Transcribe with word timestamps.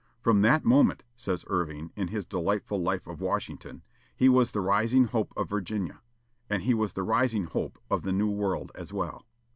"From 0.19 0.41
that 0.41 0.65
moment," 0.65 1.03
says 1.15 1.45
Irving, 1.45 1.91
in 1.95 2.07
his 2.07 2.25
delightful 2.25 2.79
life 2.81 3.05
of 3.05 3.21
Washington, 3.21 3.83
"he 4.15 4.29
was 4.29 4.49
the 4.49 4.59
rising 4.59 5.03
hope 5.03 5.31
of 5.37 5.47
Virginia." 5.47 6.01
And 6.49 6.63
he 6.63 6.73
was 6.73 6.93
the 6.93 7.03
rising 7.03 7.43
hope 7.43 7.77
of 7.87 8.01
the 8.01 8.11
new 8.11 8.31
world 8.31 8.71
as 8.73 8.91
well. 8.91 9.27